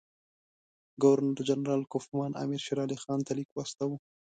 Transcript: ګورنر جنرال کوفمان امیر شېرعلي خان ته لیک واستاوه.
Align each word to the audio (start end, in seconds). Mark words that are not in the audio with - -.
ګورنر 1.01 1.39
جنرال 1.47 1.81
کوفمان 1.91 2.31
امیر 2.43 2.61
شېرعلي 2.65 2.97
خان 3.03 3.19
ته 3.25 3.31
لیک 3.37 3.49
واستاوه. 3.53 3.97